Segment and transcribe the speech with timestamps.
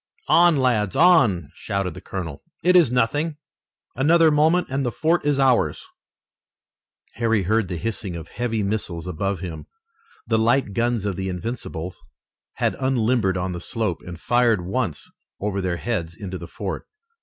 [0.29, 2.41] "On, lads, on!" shouted the colonel.
[2.63, 3.37] "It is nothing!
[3.95, 5.85] Another moment and the fort is ours!"
[7.17, 9.67] Harry heard the hissing of heavy missiles above him.
[10.25, 12.03] The light guns of the Invincibles
[12.53, 15.07] had unlimbered on the slope, and fired once
[15.39, 16.87] over their heads into the fort.